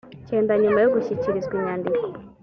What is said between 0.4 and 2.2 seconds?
nyuma yo gushyikirizwa inyandiko